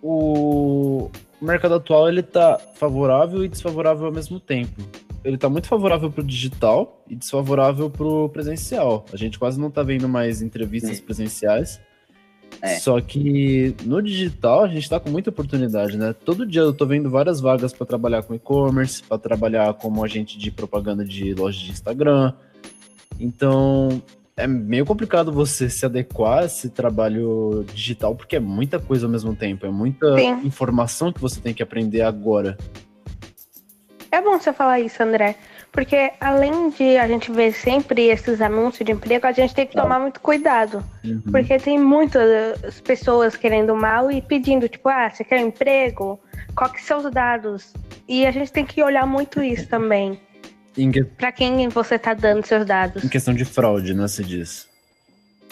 o, 0.00 1.10
o 1.40 1.44
mercado 1.44 1.74
atual 1.74 2.08
ele 2.08 2.22
tá 2.22 2.60
favorável 2.74 3.44
e 3.44 3.48
desfavorável 3.48 4.06
ao 4.06 4.12
mesmo 4.12 4.38
tempo. 4.38 4.82
Ele 5.24 5.36
tá 5.36 5.48
muito 5.48 5.68
favorável 5.68 6.10
pro 6.10 6.22
digital 6.22 7.02
e 7.08 7.14
desfavorável 7.14 7.88
pro 7.88 8.28
presencial. 8.30 9.04
A 9.12 9.16
gente 9.16 9.38
quase 9.38 9.60
não 9.60 9.70
tá 9.70 9.82
vendo 9.82 10.08
mais 10.08 10.42
entrevistas 10.42 10.96
Sim. 10.96 11.02
presenciais. 11.02 11.80
É. 12.60 12.78
Só 12.78 13.00
que 13.00 13.74
no 13.84 14.02
digital 14.02 14.64
a 14.64 14.68
gente 14.68 14.88
tá 14.88 15.00
com 15.00 15.10
muita 15.10 15.30
oportunidade, 15.30 15.96
né? 15.96 16.12
Todo 16.12 16.46
dia 16.46 16.60
eu 16.60 16.72
tô 16.72 16.84
vendo 16.86 17.08
várias 17.10 17.40
vagas 17.40 17.72
para 17.72 17.86
trabalhar 17.86 18.22
com 18.22 18.34
e-commerce, 18.34 19.02
para 19.02 19.18
trabalhar 19.18 19.72
como 19.74 20.04
agente 20.04 20.38
de 20.38 20.50
propaganda 20.50 21.04
de 21.04 21.34
loja 21.34 21.58
de 21.58 21.70
Instagram. 21.70 22.32
Então, 23.18 24.02
é 24.36 24.46
meio 24.46 24.84
complicado 24.84 25.32
você 25.32 25.68
se 25.68 25.84
adequar 25.84 26.42
a 26.42 26.44
esse 26.46 26.70
trabalho 26.70 27.64
digital, 27.74 28.14
porque 28.14 28.36
é 28.36 28.40
muita 28.40 28.78
coisa 28.78 29.06
ao 29.06 29.12
mesmo 29.12 29.34
tempo, 29.34 29.66
é 29.66 29.70
muita 29.70 30.16
Sim. 30.16 30.46
informação 30.46 31.12
que 31.12 31.20
você 31.20 31.40
tem 31.40 31.54
que 31.54 31.62
aprender 31.62 32.02
agora. 32.02 32.56
É 34.12 34.20
bom 34.20 34.38
você 34.38 34.52
falar 34.52 34.78
isso, 34.78 35.02
André. 35.02 35.34
Porque 35.72 36.12
além 36.20 36.68
de 36.68 36.98
a 36.98 37.08
gente 37.08 37.32
ver 37.32 37.52
sempre 37.54 38.08
esses 38.10 38.42
anúncios 38.42 38.84
de 38.84 38.92
emprego, 38.92 39.26
a 39.26 39.32
gente 39.32 39.54
tem 39.54 39.66
que 39.66 39.74
tomar 39.74 39.98
muito 39.98 40.20
cuidado. 40.20 40.84
Uhum. 41.02 41.22
Porque 41.32 41.56
tem 41.58 41.78
muitas 41.78 42.78
pessoas 42.84 43.36
querendo 43.36 43.74
mal 43.74 44.10
e 44.12 44.20
pedindo, 44.20 44.68
tipo, 44.68 44.86
ah, 44.90 45.08
você 45.08 45.24
quer 45.24 45.42
um 45.42 45.48
emprego? 45.48 46.20
Qual 46.54 46.70
que 46.70 46.82
são 46.82 46.98
os 46.98 47.10
dados? 47.10 47.72
E 48.06 48.26
a 48.26 48.30
gente 48.30 48.52
tem 48.52 48.66
que 48.66 48.82
olhar 48.82 49.06
muito 49.06 49.42
isso 49.42 49.66
também. 49.66 50.20
Que- 50.74 51.04
Pra 51.04 51.32
quem 51.32 51.68
você 51.70 51.98
tá 51.98 52.12
dando 52.12 52.44
seus 52.46 52.66
dados. 52.66 53.02
em 53.02 53.08
questão 53.08 53.32
de 53.32 53.44
fraude, 53.46 53.94
né, 53.94 54.06
se 54.08 54.22
diz. 54.22 54.68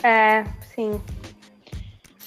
É, 0.02 0.45
sim. 0.75 1.00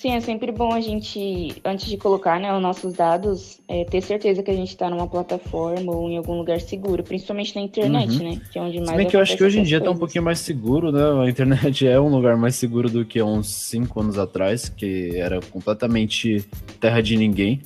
Sim, 0.04 0.16
é 0.16 0.20
sempre 0.20 0.52
bom 0.52 0.74
a 0.74 0.82
gente, 0.82 1.56
antes 1.64 1.86
de 1.86 1.96
colocar 1.96 2.38
né, 2.38 2.54
os 2.54 2.62
nossos 2.62 2.92
dados, 2.92 3.62
é, 3.70 3.86
ter 3.86 4.02
certeza 4.02 4.44
que 4.44 4.52
a 4.52 4.54
gente 4.54 4.68
está 4.68 4.90
numa 4.90 5.08
plataforma 5.08 5.96
ou 5.96 6.10
em 6.10 6.18
algum 6.18 6.38
lugar 6.38 6.60
seguro, 6.60 7.02
principalmente 7.02 7.56
na 7.56 7.62
internet, 7.62 8.18
Uhum. 8.18 8.32
né? 8.32 8.42
Que 8.52 8.60
é 8.60 8.62
onde 8.62 8.80
mais 8.80 8.90
Se 8.90 8.96
bem 8.98 9.08
que 9.08 9.16
eu 9.16 9.22
acho 9.22 9.38
que 9.38 9.44
hoje 9.46 9.62
em 9.62 9.64
dia 9.64 9.78
essas 9.78 9.88
tá 9.88 9.92
um 9.92 9.98
pouquinho 9.98 10.26
mais 10.26 10.40
seguro, 10.40 10.92
né? 10.92 11.24
A 11.26 11.30
internet 11.30 11.88
é 11.88 11.98
um 12.02 12.10
lugar 12.10 12.36
mais 12.36 12.56
seguro 12.56 12.90
do 12.90 13.06
que 13.06 13.18
há 13.18 13.26
uns 13.26 13.48
5 13.48 13.98
anos 14.02 14.20
atrás, 14.20 14.68
que 14.68 15.16
era 15.16 15.40
completamente 15.40 16.46
terra 16.82 17.00
de 17.00 17.16
ninguém. 17.16 17.62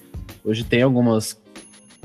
Hoje 0.45 0.63
tem 0.63 0.83
algumas. 0.83 1.41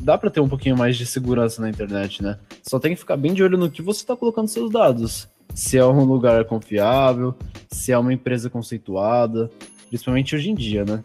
Dá 0.00 0.16
pra 0.16 0.30
ter 0.30 0.40
um 0.40 0.48
pouquinho 0.48 0.78
mais 0.78 0.96
de 0.96 1.04
segurança 1.04 1.60
na 1.60 1.68
internet, 1.68 2.22
né? 2.22 2.38
Só 2.62 2.78
tem 2.78 2.94
que 2.94 3.00
ficar 3.00 3.18
bem 3.18 3.34
de 3.34 3.42
olho 3.42 3.58
no 3.58 3.70
que 3.70 3.82
você 3.82 4.02
tá 4.02 4.16
colocando 4.16 4.48
seus 4.48 4.70
dados. 4.70 5.28
Se 5.54 5.76
é 5.76 5.84
um 5.84 6.04
lugar 6.04 6.46
confiável, 6.46 7.34
se 7.70 7.92
é 7.92 7.98
uma 7.98 8.14
empresa 8.14 8.48
conceituada, 8.48 9.50
principalmente 9.92 10.34
hoje 10.34 10.50
em 10.50 10.54
dia, 10.54 10.86
né? 10.86 11.02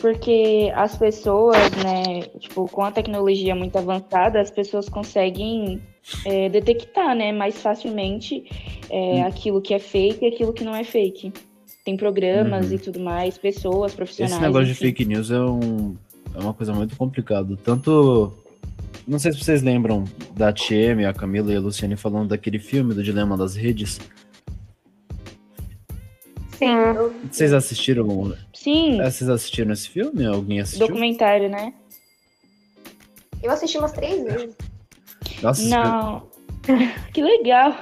Porque 0.00 0.72
as 0.74 0.96
pessoas, 0.96 1.58
né, 1.84 2.22
tipo, 2.38 2.66
com 2.68 2.82
a 2.82 2.90
tecnologia 2.90 3.54
muito 3.54 3.76
avançada, 3.76 4.40
as 4.40 4.50
pessoas 4.50 4.88
conseguem 4.88 5.80
é, 6.24 6.48
detectar, 6.48 7.14
né, 7.14 7.32
mais 7.32 7.60
facilmente 7.60 8.44
é, 8.88 8.96
Hum. 8.96 9.26
aquilo 9.26 9.60
que 9.60 9.74
é 9.74 9.78
fake 9.78 10.24
e 10.24 10.28
aquilo 10.28 10.52
que 10.54 10.64
não 10.64 10.74
é 10.74 10.84
fake. 10.84 11.32
Tem 11.84 11.96
programas 11.96 12.68
Uhum. 12.68 12.74
e 12.74 12.78
tudo 12.78 12.98
mais, 13.00 13.36
pessoas, 13.36 13.94
profissionais. 13.94 14.32
Esse 14.34 14.42
negócio 14.42 14.66
de 14.66 14.72
enfim. 14.72 14.84
fake 14.86 15.04
news 15.04 15.30
é, 15.30 15.40
um, 15.40 15.96
é 16.34 16.38
uma 16.40 16.54
coisa 16.54 16.72
muito 16.72 16.96
complicada. 16.96 17.56
Tanto. 17.62 18.32
Não 19.06 19.18
sei 19.18 19.32
se 19.32 19.38
vocês 19.38 19.62
lembram 19.62 20.04
da 20.34 20.52
TM, 20.52 21.04
a 21.04 21.12
Camila 21.12 21.52
e 21.52 21.56
a 21.56 21.60
Luciane 21.60 21.94
falando 21.96 22.28
daquele 22.30 22.58
filme 22.58 22.92
do 22.94 23.02
Dilema 23.02 23.36
das 23.36 23.54
Redes. 23.54 24.00
Sim. 26.58 26.76
Vocês 27.30 27.52
assistiram? 27.52 28.34
Sim, 28.54 29.00
é, 29.00 29.10
Vocês 29.10 29.28
assistiram 29.28 29.72
esse 29.72 29.88
filme? 29.88 30.24
Alguém 30.24 30.60
assistiu? 30.60 30.86
documentário, 30.88 31.48
né? 31.48 31.72
Eu 33.42 33.50
assisti 33.50 33.76
umas 33.78 33.92
três 33.92 34.24
vezes. 34.24 34.56
Nossa, 35.42 35.62
Não. 35.68 36.26
que 37.12 37.22
legal. 37.22 37.76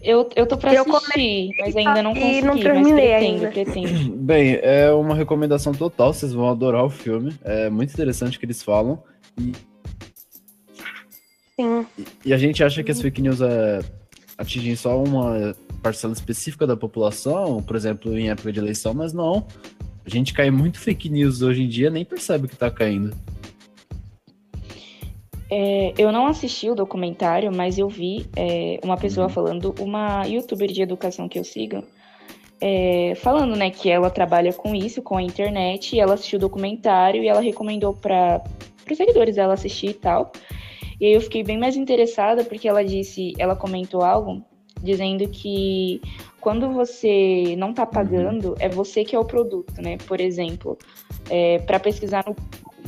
Eu, 0.00 0.28
eu 0.36 0.46
tô 0.46 0.56
pra 0.56 0.72
Eu 0.72 0.84
assistir, 0.96 1.50
mas 1.58 1.76
ainda 1.76 2.02
não 2.02 2.12
e 2.12 2.20
consegui. 2.20 2.42
não 2.42 2.54
mas 2.54 2.62
terminei 2.62 3.08
pretendo, 3.08 3.46
ainda. 3.46 3.50
pretendo. 3.52 4.16
Bem, 4.16 4.58
é 4.62 4.90
uma 4.92 5.14
recomendação 5.14 5.72
total. 5.72 6.14
Vocês 6.14 6.32
vão 6.32 6.48
adorar 6.48 6.84
o 6.84 6.90
filme. 6.90 7.36
É 7.44 7.68
muito 7.68 7.92
interessante 7.92 8.36
o 8.36 8.40
que 8.40 8.46
eles 8.46 8.62
falam. 8.62 9.02
E, 9.38 9.52
Sim. 11.56 11.86
e 12.24 12.32
a 12.32 12.38
gente 12.38 12.62
acha 12.62 12.82
que 12.82 12.90
as 12.92 13.00
fake 13.02 13.20
news 13.20 13.40
é, 13.40 13.80
atingem 14.38 14.76
só 14.76 15.02
uma 15.02 15.54
parcela 15.82 16.12
específica 16.12 16.66
da 16.66 16.76
população, 16.76 17.62
por 17.62 17.76
exemplo, 17.76 18.16
em 18.18 18.30
época 18.30 18.52
de 18.52 18.58
eleição, 18.58 18.94
mas 18.94 19.12
não. 19.12 19.46
A 20.04 20.10
gente 20.10 20.32
cai 20.32 20.50
muito 20.50 20.78
fake 20.78 21.08
news 21.08 21.42
hoje 21.42 21.62
em 21.62 21.68
dia, 21.68 21.90
nem 21.90 22.04
percebe 22.04 22.48
que 22.48 22.56
tá 22.56 22.70
caindo. 22.70 23.14
É, 25.50 25.94
eu 25.96 26.12
não 26.12 26.26
assisti 26.26 26.68
o 26.68 26.74
documentário, 26.74 27.50
mas 27.54 27.78
eu 27.78 27.88
vi 27.88 28.26
é, 28.36 28.78
uma 28.82 28.96
pessoa 28.96 29.26
Uhum. 29.26 29.32
falando, 29.32 29.74
uma 29.80 30.24
youtuber 30.26 30.70
de 30.70 30.82
educação 30.82 31.28
que 31.28 31.38
eu 31.38 31.44
sigo, 31.44 31.82
é, 32.60 33.14
falando, 33.16 33.56
né, 33.56 33.70
que 33.70 33.88
ela 33.88 34.10
trabalha 34.10 34.52
com 34.52 34.74
isso, 34.74 35.00
com 35.00 35.16
a 35.16 35.22
internet, 35.22 35.94
e 35.96 36.00
ela 36.00 36.14
assistiu 36.14 36.38
o 36.38 36.40
documentário 36.40 37.22
e 37.22 37.28
ela 37.28 37.40
recomendou 37.40 37.94
para 37.94 38.42
os 38.90 38.96
seguidores 38.96 39.36
dela 39.36 39.54
assistir 39.54 39.90
e 39.90 39.94
tal. 39.94 40.32
E 41.00 41.06
aí 41.06 41.12
eu 41.12 41.20
fiquei 41.20 41.42
bem 41.42 41.56
mais 41.56 41.76
interessada 41.76 42.44
porque 42.44 42.68
ela 42.68 42.84
disse, 42.84 43.32
ela 43.38 43.54
comentou 43.54 44.02
algo 44.02 44.44
dizendo 44.82 45.28
que 45.28 46.00
quando 46.40 46.70
você 46.70 47.54
não 47.58 47.72
tá 47.74 47.84
pagando, 47.84 48.54
é 48.58 48.68
você 48.68 49.04
que 49.04 49.14
é 49.14 49.18
o 49.18 49.24
produto, 49.24 49.72
né? 49.80 49.96
Por 50.06 50.20
exemplo, 50.20 50.78
para 51.66 51.78
pesquisar 51.80 52.24
no 52.26 52.34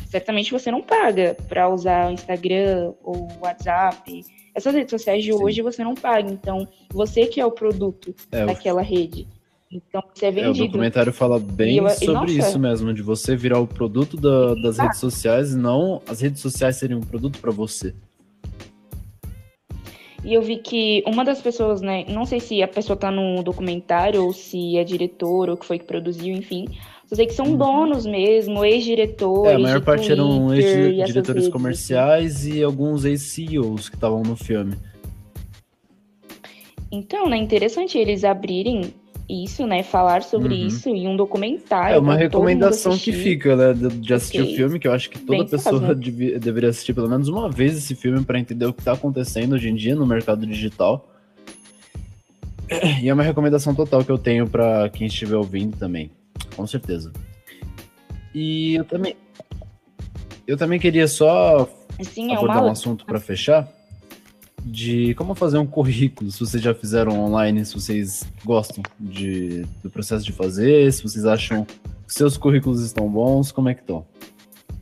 certamente 0.09 0.51
você 0.51 0.71
não 0.73 0.83
paga 0.83 1.37
para 1.49 1.69
usar 1.69 2.09
o 2.09 2.13
Instagram 2.13 2.93
ou 3.05 3.17
o 3.29 3.45
WhatsApp. 3.45 4.25
Essas 4.53 4.75
redes 4.75 4.91
sociais 4.91 5.23
de 5.23 5.33
Sim. 5.33 5.41
hoje 5.43 5.63
você 5.63 5.85
não 5.85 5.95
paga, 5.95 6.29
então 6.31 6.67
você 6.93 7.27
que 7.27 7.41
é 7.41 7.47
o 7.47 7.53
produto 7.53 8.13
É, 8.33 8.45
daquela 8.45 8.83
rede. 8.83 9.29
Então 9.71 10.03
você 10.13 10.25
é 10.27 10.29
é, 10.29 10.33
o 10.33 10.35
vendido. 10.35 10.67
documentário 10.67 11.13
fala 11.13 11.39
bem 11.39 11.77
eu- 11.77 11.89
sobre 11.91 12.13
nossa. 12.35 12.49
isso 12.49 12.59
mesmo, 12.59 12.93
de 12.93 13.03
você 13.03 13.37
virar 13.37 13.61
o 13.61 13.69
produto 13.69 14.17
da- 14.17 14.55
das 14.55 14.79
redes 14.79 14.99
sociais 14.99 15.53
e 15.53 15.57
não 15.57 16.03
as 16.09 16.21
redes 16.21 16.41
sociais 16.43 16.75
serem 16.77 16.97
um 16.97 17.01
produto 17.03 17.39
pra 17.39 17.53
você. 17.53 17.95
E 20.23 20.35
eu 20.35 20.43
vi 20.43 20.59
que 20.59 21.03
uma 21.07 21.25
das 21.25 21.41
pessoas, 21.41 21.81
né, 21.81 22.05
não 22.09 22.27
sei 22.27 22.41
se 22.41 22.63
a 22.63 22.69
pessoa 22.69 22.97
tá 22.97 23.11
no 23.11 23.43
documentário 23.43 24.23
ou 24.25 24.33
se 24.33 24.77
é 24.77 24.85
diretor 24.85 25.49
ou 25.49 25.57
que 25.57 25.65
foi 25.65 25.79
que 25.79 25.85
produziu, 25.87 26.35
enfim. 26.35 26.67
Só 27.07 27.17
sei 27.17 27.27
que 27.27 27.33
são 27.33 27.47
Uhum. 27.47 27.57
donos 27.57 28.07
mesmo, 28.07 28.65
ex-diretores. 28.65 29.53
É, 29.53 29.57
a 29.57 29.59
maior 29.59 29.81
parte 29.83 30.13
eram 30.13 30.49
Twitter 30.49 30.65
e 30.65 30.79
essas 30.79 30.99
ex-diretores 30.99 31.49
comerciais 31.49 32.47
e 32.47 32.63
alguns 32.63 33.05
ex-CEOs 33.05 33.89
que 33.89 33.97
estavam 33.97 34.23
no 34.23 34.37
filme. 34.37 34.77
Então, 36.93 37.29
né, 37.29 37.37
interessante 37.37 37.97
eles 37.97 38.25
abrirem 38.25 38.93
isso, 39.31 39.67
né, 39.67 39.83
falar 39.83 40.23
sobre 40.23 40.55
Uhum. 40.55 40.67
isso 40.67 40.89
em 40.89 41.07
um 41.07 41.17
documentário. 41.17 41.97
É 41.97 41.99
uma 41.99 42.17
recomendação 42.17 42.97
que 42.97 43.13
fica, 43.13 43.55
né, 43.57 43.73
de, 43.73 43.89
de 43.89 44.15
assistir 44.15 44.43
o 44.43 44.47
filme, 44.55 44.79
que 44.79 44.89
eu 44.89 44.93
acho 44.93 45.09
que 45.09 45.19
toda 45.19 45.39
Bem 45.39 45.47
pessoa 45.47 45.81
né? 45.81 45.95
deveria 46.41 46.69
assistir 46.69 46.93
pelo 46.93 47.09
menos 47.09 47.29
uma 47.29 47.49
vez 47.51 47.77
esse 47.77 47.95
filme 47.95 48.25
para 48.25 48.39
entender 48.39 48.67
o 48.67 48.73
que 48.73 48.83
tá 48.83 48.93
acontecendo 48.93 49.55
hoje 49.55 49.69
em 49.69 49.75
dia 49.75 49.95
no 49.95 50.07
mercado 50.07 50.47
digital. 50.47 51.09
E 53.03 53.09
é 53.09 53.15
uma 53.15 53.23
recomendação 53.23 53.75
total 53.75 54.05
que 54.05 54.11
eu 54.11 54.19
tenho 54.19 54.49
para 54.49 54.89
quem 54.91 55.07
estiver 55.07 55.37
ouvindo 55.37 55.77
também, 55.77 56.11
com 56.55 56.67
certeza. 56.67 57.13
E 58.35 58.75
eu 58.77 58.85
também 58.85 59.17
eu 60.47 60.57
também 60.57 60.79
queria 60.79 61.09
só 61.09 61.69
Sim, 62.03 62.33
é 62.33 62.37
abordar 62.37 62.59
uma 62.59 62.69
um 62.69 62.73
assunto 62.73 63.05
para 63.05 63.19
fechar 63.19 63.69
de 64.71 65.15
como 65.15 65.35
fazer 65.35 65.59
um 65.59 65.67
currículo, 65.67 66.31
se 66.31 66.41
vocês 66.41 66.63
já 66.63 66.75
fizeram 66.75 67.19
online, 67.21 67.65
se 67.65 67.75
vocês 67.75 68.25
gostam 68.45 68.83
de, 68.99 69.63
do 69.83 69.91
processo 69.91 70.25
de 70.25 70.33
fazer, 70.33 70.93
se 70.93 71.03
vocês 71.03 71.25
acham 71.25 71.65
que 71.65 72.15
seus 72.15 72.37
currículos 72.37 72.83
estão 72.83 73.09
bons, 73.09 73.51
como 73.51 73.69
é 73.69 73.75
que 73.75 73.81
estão? 73.81 74.07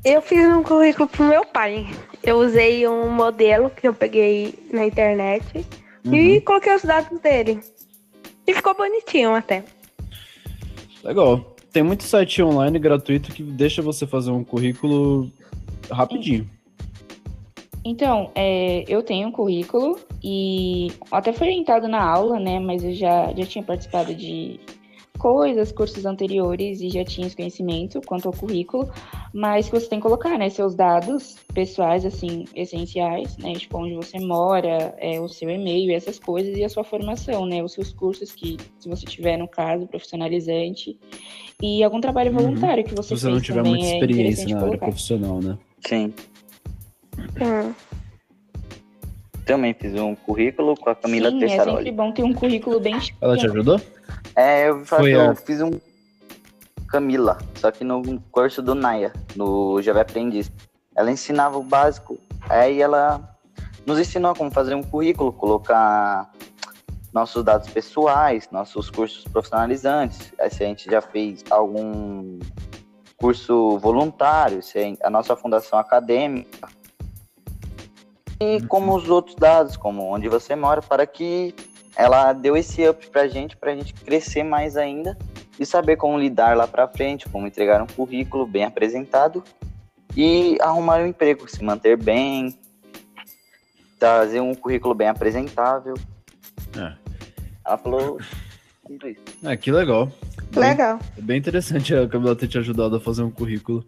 Eu 0.05 0.23
fiz 0.23 0.47
um 0.47 0.63
currículo 0.63 1.09
pro 1.09 1.25
meu 1.25 1.45
pai. 1.45 1.87
Eu 2.23 2.39
usei 2.39 2.87
um 2.87 3.11
modelo 3.11 3.71
que 3.71 3.89
eu 3.89 3.95
peguei 3.95 4.55
na 4.73 4.87
internet 4.87 5.45
Uhum. 6.05 6.15
e 6.15 6.41
coloquei 6.41 6.75
os 6.75 6.83
dados 6.83 7.21
dele. 7.21 7.61
E 8.47 8.55
ficou 8.55 8.75
bonitinho 8.75 9.35
até. 9.35 9.65
Legal. 11.05 11.57
Tem 11.73 11.83
muito 11.83 12.05
site 12.05 12.43
online 12.43 12.79
gratuito 12.79 13.33
que 13.33 13.43
deixa 13.43 13.83
você 13.83 14.07
fazer 14.07 14.31
um 14.31 14.43
currículo 14.43 15.31
rapidinho. 15.91 16.49
Então, 17.85 18.31
é, 18.35 18.85
eu 18.89 19.03
tenho 19.03 19.29
um 19.29 19.33
currículo 19.33 19.99
e 20.23 20.89
até 21.11 21.33
foi 21.33 21.49
orientado 21.49 21.89
na 21.89 22.03
aula, 22.03 22.39
né? 22.39 22.59
Mas 22.61 22.85
eu 22.85 22.93
já, 22.93 23.33
já 23.35 23.47
tinha 23.47 23.65
participado 23.65 24.15
de 24.15 24.61
coisas, 25.19 25.73
cursos 25.73 26.07
anteriores 26.07 26.81
e 26.81 26.91
já 26.91 27.05
tinha 27.05 27.27
esse 27.27 27.35
conhecimento 27.35 28.01
quanto 28.07 28.27
ao 28.29 28.33
currículo, 28.33 28.89
mas 29.35 29.67
que 29.69 29.73
você 29.73 29.89
tem 29.89 29.99
que 29.99 30.05
colocar, 30.05 30.39
né, 30.39 30.49
seus 30.49 30.77
dados 30.77 31.35
pessoais, 31.53 32.05
assim, 32.05 32.45
essenciais, 32.55 33.37
né, 33.37 33.55
tipo, 33.55 33.79
onde 33.79 33.95
você 33.97 34.21
mora, 34.21 34.95
é, 34.99 35.21
o 35.21 35.27
seu 35.29 35.51
e-mail, 35.51 35.91
essas 35.93 36.21
coisas, 36.21 36.57
e 36.57 36.63
a 36.63 36.69
sua 36.69 36.85
formação, 36.85 37.45
né, 37.47 37.61
os 37.65 37.73
seus 37.73 37.93
cursos 37.93 38.31
que, 38.31 38.57
se 38.79 38.89
você 38.89 39.07
tiver, 39.07 39.37
no 39.37 39.49
caso, 39.49 39.89
profissionalizante, 39.89 40.97
e 41.61 41.83
algum 41.83 42.01
trabalho 42.01 42.31
Uhum. 42.31 42.37
voluntário 42.41 42.85
que 42.85 42.95
você 42.95 43.17
Se 43.17 43.21
você 43.21 43.29
não 43.29 43.41
tiver 43.41 43.65
muita 43.65 43.85
é 43.87 43.95
experiência 43.95 44.23
interessante 44.23 44.51
na 44.53 44.57
área 44.59 44.69
colocar. 44.69 44.87
profissional, 44.87 45.41
né? 45.43 45.59
Sim. 45.85 46.15
Hum. 47.41 47.73
Também 49.45 49.73
fiz 49.75 49.95
um 49.95 50.15
currículo 50.15 50.77
com 50.77 50.91
a 50.91 50.95
Camila 50.95 51.31
Sim, 51.31 51.37
é 51.37 51.49
sempre 51.49 51.57
Tessaroli. 51.65 51.93
bom 51.93 52.13
ter 52.13 52.23
um 52.23 52.35
currículo 52.35 52.79
bem 52.81 52.99
Ela 53.21 53.37
te 53.37 53.47
ajudou? 53.47 53.81
É, 54.37 54.69
eu, 54.69 54.85
faço- 54.85 55.03
Foi 55.03 55.15
eu 55.15 55.31
a- 55.31 55.35
fiz 55.35 55.61
um 55.63 55.71
Camila, 56.89 57.39
só 57.55 57.71
que 57.71 57.85
no 57.85 58.21
curso 58.33 58.63
do 58.63 58.75
Naya, 58.75 59.13
no 59.37 59.81
Jovem 59.83 60.03
Aprendiz. 60.03 60.51
Ela 60.97 61.11
ensinava 61.11 61.57
o 61.59 61.63
básico, 61.63 62.19
aí 62.49 62.81
ela 62.81 63.37
nos 63.87 63.99
ensinou 63.99 64.35
como 64.35 64.51
fazer 64.51 64.75
um 64.75 64.83
currículo, 64.83 65.33
colocar 65.33 66.31
nossos 67.13 67.43
dados 67.45 67.69
pessoais, 67.71 68.49
nossos 68.51 68.91
cursos 68.91 69.25
profissionalizantes, 69.25 70.33
aí 70.39 70.51
se 70.51 70.63
a 70.63 70.67
gente 70.67 70.91
já 70.91 71.01
fez 71.01 71.43
algum 71.51 72.39
curso 73.17 73.79
voluntário, 73.79 74.63
se 74.63 74.79
a- 74.79 75.07
a 75.07 75.11
nossa 75.11 75.35
fundação 75.37 75.79
acadêmica, 75.79 76.69
e 78.41 78.61
como 78.67 78.95
os 78.97 79.09
outros 79.09 79.35
dados, 79.37 79.77
como 79.77 80.03
onde 80.05 80.29
você 80.29 80.55
mora, 80.55 80.81
para 80.83 81.07
que 81.07 81.55
ela 81.97 82.33
deu 82.33 82.57
esse 82.57 82.89
up 82.89 83.09
pra 83.11 83.27
gente, 83.27 83.57
pra 83.57 83.75
gente 83.75 83.93
crescer 83.93 84.43
mais 84.45 84.77
ainda 84.77 85.17
e 85.59 85.67
saber 85.67 85.97
como 85.97 86.19
lidar 86.19 86.57
lá 86.57 86.67
pra 86.67 86.87
frente, 86.87 87.29
como 87.29 87.47
entregar 87.47 87.83
um 87.83 87.87
currículo 87.87 88.47
bem 88.47 88.65
apresentado 88.65 89.43
e 90.17 90.57
arrumar 90.61 91.01
um 91.01 91.07
emprego, 91.09 91.49
se 91.51 91.63
manter 91.63 91.97
bem, 91.97 92.57
trazer 93.99 94.41
um 94.41 94.55
currículo 94.55 94.95
bem 94.95 95.09
apresentável. 95.09 95.95
É. 96.77 96.93
Ela 97.67 97.79
falou 97.79 98.19
tudo 98.87 99.09
isso. 99.09 99.21
Ah, 99.45 99.57
que 99.57 99.71
legal. 99.73 100.07
Bem- 100.53 100.71
Legal. 100.71 100.99
É 101.17 101.21
bem 101.21 101.37
interessante 101.39 101.95
a 101.95 102.09
Camila 102.09 102.35
ter 102.37 102.49
te 102.49 102.59
ajudado 102.59 102.97
a 102.97 103.01
fazer 103.01 103.23
um 103.23 103.31
currículo. 103.31 103.85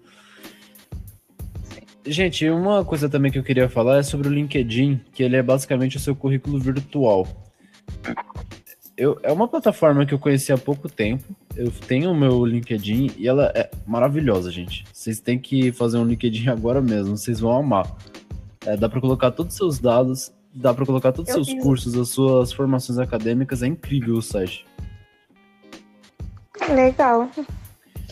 Gente, 2.05 2.49
uma 2.49 2.85
coisa 2.85 3.09
também 3.09 3.31
que 3.31 3.39
eu 3.39 3.43
queria 3.43 3.69
falar 3.69 3.99
é 3.99 4.03
sobre 4.03 4.29
o 4.29 4.33
LinkedIn, 4.33 5.01
que 5.13 5.23
ele 5.23 5.37
é 5.37 5.43
basicamente 5.43 5.97
o 5.97 6.01
seu 6.01 6.17
currículo 6.17 6.59
virtual. 6.59 7.27
Eu, 8.97 9.19
é 9.23 9.33
uma 9.33 9.49
plataforma 9.49 10.05
que 10.07 10.15
eu 10.15 10.19
conheci 10.19 10.53
há 10.53 10.59
pouco 10.59 10.89
tempo. 10.89 11.25
Eu 11.57 11.71
tenho 11.71 12.11
o 12.11 12.15
meu 12.15 12.45
LinkedIn 12.45 13.13
e 13.17 13.29
ela 13.29 13.53
é 13.55 13.71
maravilhosa, 13.87 14.51
gente. 14.51 14.85
Vocês 14.93 15.21
têm 15.21 15.39
que 15.39 15.73
fazer 15.73 15.99
um 15.99 16.05
LinkedIn 16.05 16.49
agora 16.53 16.81
mesmo, 16.81 17.17
vocês 17.17 17.41
vão 17.41 17.53
amar. 17.53 17.87
É, 18.67 18.77
dá 18.77 18.89
para 18.89 19.01
colocar 19.01 19.31
todos 19.31 19.53
os 19.55 19.59
seus 19.59 19.79
dados, 19.79 20.33
dá 20.55 20.75
para 20.75 20.85
colocar 20.85 21.13
todos 21.13 21.31
os 21.31 21.37
Eu 21.37 21.45
seus 21.45 21.55
fiz. 21.55 21.63
cursos, 21.63 21.97
as 21.97 22.09
suas 22.11 22.53
formações 22.53 22.99
acadêmicas. 22.99 23.63
É 23.63 23.67
incrível 23.67 24.17
o 24.17 24.23
site. 24.23 24.67
Legal. 26.69 27.29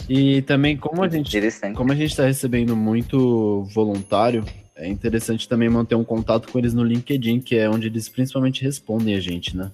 E 0.08 0.42
também, 0.42 0.76
como 0.76 1.02
a 1.02 1.08
gente. 1.08 1.36
Como 1.74 1.92
a 1.92 1.94
gente 1.94 2.10
está 2.10 2.24
recebendo 2.24 2.74
muito 2.74 3.64
voluntário, 3.74 4.44
é 4.74 4.88
interessante 4.88 5.48
também 5.48 5.68
manter 5.68 5.94
um 5.96 6.04
contato 6.04 6.50
com 6.50 6.58
eles 6.58 6.72
no 6.72 6.82
LinkedIn, 6.82 7.40
que 7.40 7.56
é 7.56 7.68
onde 7.68 7.88
eles 7.88 8.08
principalmente 8.08 8.62
respondem 8.64 9.14
a 9.14 9.20
gente, 9.20 9.56
né? 9.56 9.70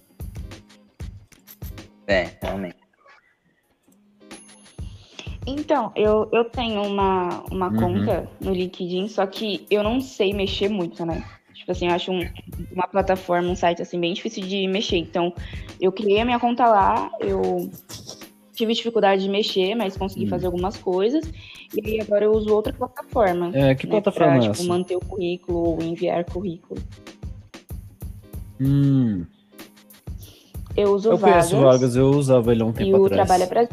É, 2.06 2.30
realmente. 2.42 2.76
Então, 5.46 5.92
eu, 5.94 6.28
eu 6.32 6.44
tenho 6.46 6.82
uma, 6.82 7.44
uma 7.50 7.68
Uhum. 7.68 7.76
conta 7.76 8.28
no 8.40 8.52
LinkedIn, 8.52 9.08
só 9.08 9.26
que 9.26 9.66
eu 9.70 9.82
não 9.82 10.00
sei 10.00 10.32
mexer 10.32 10.68
muito, 10.68 11.04
né? 11.04 11.22
Tipo 11.52 11.72
assim, 11.72 11.86
eu 11.86 11.92
acho 11.94 12.10
um- 12.10 12.26
uma 12.72 12.86
plataforma, 12.88 13.48
um 13.48 13.54
site 13.56 13.80
assim, 13.82 14.00
bem 14.00 14.14
difícil 14.14 14.42
de 14.46 14.66
mexer. 14.66 14.96
Então, 14.96 15.34
eu 15.80 15.92
criei 15.92 16.20
a 16.20 16.24
minha 16.24 16.40
conta 16.40 16.66
lá, 16.66 17.10
eu 17.20 17.70
tive 18.54 18.72
dificuldade 18.72 19.22
de 19.22 19.28
mexer, 19.28 19.74
mas 19.74 19.96
consegui 19.96 20.26
Hum. 20.26 20.28
fazer 20.30 20.46
algumas 20.46 20.76
coisas. 20.76 21.24
E 21.74 21.80
aí 21.86 22.00
agora 22.00 22.24
eu 22.24 22.32
uso 22.32 22.52
outra 22.54 22.72
plataforma. 22.72 23.50
É, 23.52 23.74
que 23.74 23.86
né, 23.86 23.90
plataforma 24.00 24.32
pra, 24.34 24.36
é 24.38 24.40
tipo, 24.40 24.52
essa? 24.52 24.64
manter 24.64 24.96
o 24.96 25.00
currículo 25.00 25.58
ou 25.70 25.82
enviar 25.82 26.24
currículo. 26.24 26.80
Hum, 28.60 29.24
Eu 30.76 30.92
uso 30.92 31.10
eu 31.10 31.18
vagas, 31.18 31.50
conheço 31.50 31.66
vagas, 31.66 31.96
eu 31.96 32.10
usava 32.10 32.52
ele 32.52 32.62
há 32.62 32.66
um 32.66 32.70
e 32.70 32.74
tempo 32.74 32.96
o 32.98 33.06
atrás. 33.06 33.12
trabalho 33.28 33.42
é 33.42 33.46
pra 33.46 33.68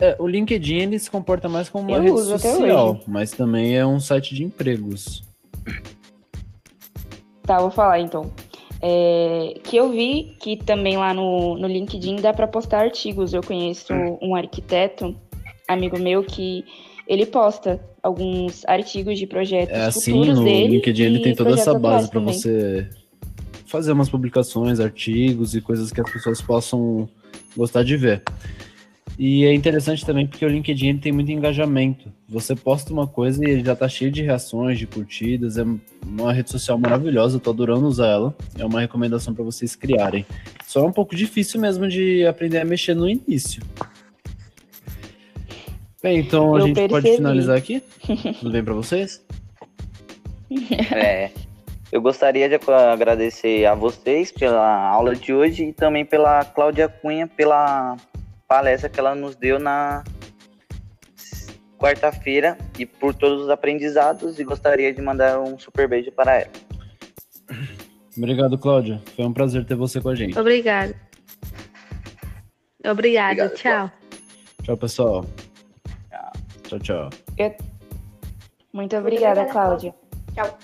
É, 0.00 0.16
o 0.18 0.26
LinkedIn 0.26 0.76
ele 0.76 0.98
se 0.98 1.10
comporta 1.10 1.48
mais 1.48 1.68
como 1.68 1.88
uma 1.88 1.96
Eu 1.98 2.02
rede 2.02 2.20
social, 2.38 3.00
mas 3.06 3.32
também 3.32 3.76
é 3.76 3.84
um 3.86 4.00
site 4.00 4.34
de 4.34 4.44
empregos. 4.44 5.22
Tá, 7.42 7.58
vou 7.60 7.70
falar 7.70 7.98
então. 8.00 8.30
É, 8.84 9.60
que 9.62 9.76
eu 9.76 9.90
vi 9.90 10.34
que 10.40 10.56
também 10.56 10.96
lá 10.96 11.14
no, 11.14 11.56
no 11.56 11.68
LinkedIn 11.68 12.16
dá 12.16 12.32
para 12.32 12.48
postar 12.48 12.80
artigos. 12.80 13.32
Eu 13.32 13.40
conheço 13.40 13.92
um 14.20 14.34
arquiteto, 14.34 15.14
amigo 15.68 15.98
meu, 15.98 16.24
que 16.24 16.64
ele 17.06 17.24
posta 17.24 17.80
alguns 18.02 18.64
artigos 18.66 19.18
de 19.18 19.26
projetos 19.26 19.76
É 19.76 19.84
assim, 19.84 20.12
futuros 20.12 20.38
no 20.38 20.44
dele. 20.44 20.68
LinkedIn 20.76 21.02
ele 21.04 21.18
tem 21.20 21.34
toda 21.34 21.52
essa 21.52 21.78
base 21.78 22.10
para 22.10 22.20
você 22.20 22.88
fazer 23.66 23.92
umas 23.92 24.10
publicações, 24.10 24.80
artigos 24.80 25.54
e 25.54 25.60
coisas 25.60 25.92
que 25.92 26.00
as 26.00 26.12
pessoas 26.12 26.42
possam 26.42 27.08
gostar 27.56 27.84
de 27.84 27.96
ver. 27.96 28.22
E 29.18 29.44
é 29.44 29.52
interessante 29.52 30.06
também 30.06 30.26
porque 30.26 30.44
o 30.44 30.48
LinkedIn 30.48 30.98
tem 30.98 31.12
muito 31.12 31.30
engajamento. 31.30 32.10
Você 32.28 32.56
posta 32.56 32.92
uma 32.92 33.06
coisa 33.06 33.44
e 33.44 33.50
ele 33.50 33.64
já 33.64 33.76
tá 33.76 33.88
cheio 33.88 34.10
de 34.10 34.22
reações, 34.22 34.78
de 34.78 34.86
curtidas. 34.86 35.58
É 35.58 35.64
uma 36.04 36.32
rede 36.32 36.50
social 36.50 36.78
maravilhosa, 36.78 37.36
eu 37.36 37.40
tô 37.40 37.50
adorando 37.50 37.86
usar 37.86 38.08
ela. 38.08 38.34
É 38.58 38.64
uma 38.64 38.80
recomendação 38.80 39.34
para 39.34 39.44
vocês 39.44 39.76
criarem. 39.76 40.24
Só 40.66 40.80
é 40.80 40.84
um 40.84 40.92
pouco 40.92 41.14
difícil 41.14 41.60
mesmo 41.60 41.86
de 41.88 42.26
aprender 42.26 42.58
a 42.58 42.64
mexer 42.64 42.94
no 42.94 43.08
início. 43.08 43.62
Bem, 46.02 46.18
então 46.18 46.56
a 46.56 46.60
Eu 46.60 46.66
gente 46.66 46.76
pode 46.88 46.92
percebi. 46.92 47.16
finalizar 47.16 47.56
aqui? 47.56 47.82
Tudo 48.40 48.50
bem 48.50 48.64
para 48.64 48.74
vocês? 48.74 49.22
É, 50.94 51.30
eu 51.92 52.00
gostaria 52.00 52.48
de 52.48 52.58
agradecer 52.92 53.66
a 53.66 53.74
vocês 53.74 54.32
pela 54.32 54.88
aula 54.88 55.14
de 55.14 55.32
hoje 55.32 55.64
e 55.66 55.72
também 55.72 56.04
pela 56.04 56.44
Cláudia 56.44 56.88
Cunha 56.88 57.26
pela 57.26 57.96
palestra 58.52 58.90
que 58.90 59.00
ela 59.00 59.14
nos 59.14 59.34
deu 59.34 59.58
na 59.58 60.04
quarta-feira 61.78 62.58
e 62.78 62.84
por 62.84 63.14
todos 63.14 63.44
os 63.44 63.48
aprendizados 63.48 64.38
e 64.38 64.44
gostaria 64.44 64.92
de 64.92 65.00
mandar 65.00 65.40
um 65.40 65.58
super 65.58 65.88
beijo 65.88 66.12
para 66.12 66.42
ela. 66.42 66.50
Obrigado, 68.14 68.58
Cláudia. 68.58 69.00
Foi 69.16 69.24
um 69.24 69.32
prazer 69.32 69.64
ter 69.64 69.74
você 69.74 70.02
com 70.02 70.10
a 70.10 70.14
gente. 70.14 70.38
Obrigada. 70.38 70.94
Obrigada. 72.84 73.46
Obrigado, 73.46 73.54
Tchau. 73.54 73.90
Tchau, 74.62 74.76
pessoal. 74.76 75.24
Tchau, 76.64 76.78
tchau. 76.78 77.10
Muito 78.70 78.94
obrigada, 78.98 79.40
obrigada, 79.40 79.44
Cláudia. 79.46 79.94
Tchau. 80.34 80.58